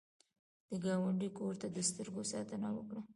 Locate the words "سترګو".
1.89-2.21